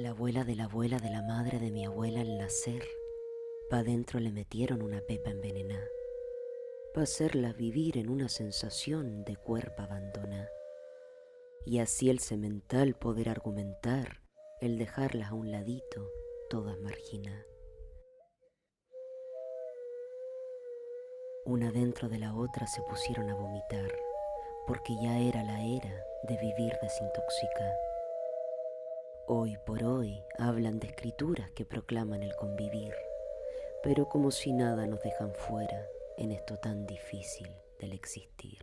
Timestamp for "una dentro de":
21.44-22.18